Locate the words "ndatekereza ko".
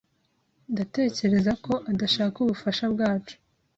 0.73-1.73